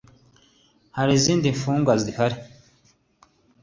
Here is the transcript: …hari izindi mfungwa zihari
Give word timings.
…hari 0.97 1.13
izindi 1.19 1.47
mfungwa 1.55 1.93
zihari 2.03 2.37